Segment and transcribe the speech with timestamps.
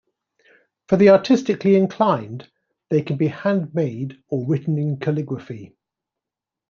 [0.87, 2.49] For the artistically inclined,
[2.89, 5.75] they can be handmade or written in calligraphy.